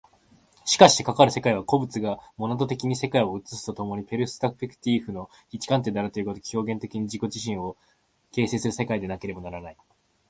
[0.65, 7.77] しかしてかかる世界は、個物がモナド的に世界を映すと共にペルスペクティーフの一観点であるという如き、表現的に自己自身を
[8.31, 9.77] 形成する世界でなければならない。